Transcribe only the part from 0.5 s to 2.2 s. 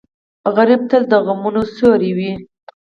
غریب تل د غمونو سیوری